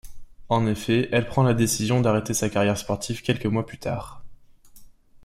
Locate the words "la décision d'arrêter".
1.43-2.33